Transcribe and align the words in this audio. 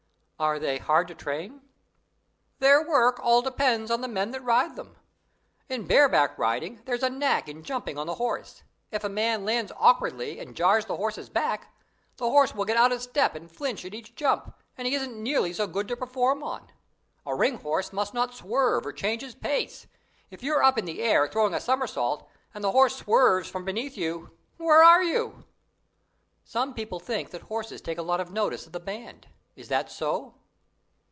"Are 0.41 0.57
they 0.57 0.79
hard 0.79 1.07
to 1.09 1.13
train?" 1.13 1.61
"Their 2.57 2.81
work 2.81 3.19
all 3.19 3.43
depends 3.43 3.91
on 3.91 4.01
the 4.01 4.07
men 4.07 4.31
that 4.31 4.41
ride 4.43 4.75
them. 4.75 4.95
In 5.69 5.85
bareback 5.85 6.35
riding 6.35 6.81
there's 6.85 7.03
a 7.03 7.11
knack 7.11 7.47
in 7.47 7.61
jumping 7.61 7.95
on 7.95 8.07
the 8.07 8.15
horse. 8.15 8.63
If 8.89 9.03
a 9.03 9.07
man 9.07 9.45
lands 9.45 9.71
awkwardly 9.77 10.39
and 10.39 10.55
jars 10.55 10.85
the 10.85 10.95
horse's 10.97 11.29
back, 11.29 11.71
the 12.17 12.27
horse 12.27 12.55
will 12.55 12.65
get 12.65 12.75
out 12.75 12.91
of 12.91 13.03
step 13.03 13.35
and 13.35 13.51
flinch 13.51 13.85
at 13.85 13.93
each 13.93 14.15
jump, 14.15 14.55
and 14.75 14.87
he 14.87 14.95
isn't 14.95 15.21
nearly 15.21 15.53
so 15.53 15.67
good 15.67 15.87
to 15.89 15.95
perform 15.95 16.41
on. 16.41 16.71
A 17.23 17.35
ring 17.35 17.59
horse 17.59 17.93
must 17.93 18.15
not 18.15 18.33
swerve 18.33 18.83
or 18.87 18.93
change 18.93 19.21
his 19.21 19.35
pace; 19.35 19.85
if 20.31 20.41
you're 20.41 20.63
up 20.63 20.79
in 20.79 20.85
the 20.85 21.03
air, 21.03 21.27
throwing 21.27 21.53
a 21.53 21.59
somersault, 21.61 22.27
and 22.55 22.63
the 22.63 22.71
horse 22.71 22.95
swerves 22.95 23.47
from 23.47 23.61
underneath 23.61 23.95
you 23.95 24.35
where 24.57 24.81
are 24.83 25.03
you?" 25.03 25.45
"Some 26.43 26.73
people 26.73 26.99
think 26.99 27.29
that 27.29 27.43
horses 27.43 27.79
take 27.79 27.99
a 27.99 28.09
lot 28.09 28.19
of 28.19 28.31
notice 28.31 28.65
of 28.65 28.71
the 28.73 28.79
band 28.79 29.27
is 29.53 29.67
that 29.67 29.91
so?" 29.91 30.33